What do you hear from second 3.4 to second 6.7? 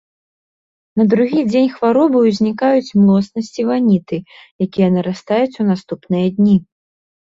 і ваніты, якія нарастаюць у наступныя дні.